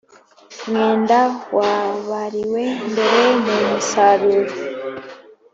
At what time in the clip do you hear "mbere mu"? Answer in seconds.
2.91-3.55